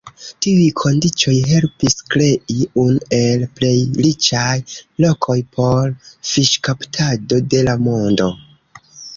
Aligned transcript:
Tiuj 0.43 0.69
kondiĉoj 0.83 1.33
helpis 1.49 1.97
krei 2.13 2.57
unu 2.85 3.03
el 3.19 3.45
plej 3.59 3.75
riĉaj 4.05 4.57
lokoj 5.05 5.37
por 5.59 5.95
fiŝkaptado 6.33 7.43
de 7.53 7.65
la 7.69 7.77
mondo. 7.91 8.33